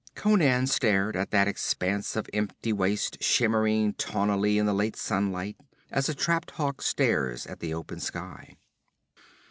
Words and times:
Conan 0.15 0.65
stared 0.65 1.15
at 1.15 1.29
that 1.29 1.47
expanse 1.47 2.15
of 2.15 2.27
empty 2.33 2.73
waste 2.73 3.21
shimmering 3.21 3.93
tawnily 3.93 4.57
in 4.57 4.65
the 4.65 4.73
late 4.73 4.95
sunlight 4.95 5.57
as 5.91 6.09
a 6.09 6.15
trapped 6.15 6.49
hawk 6.49 6.81
stares 6.81 7.45
at 7.45 7.59
the 7.59 7.75
open 7.75 7.99
sky. 7.99 8.57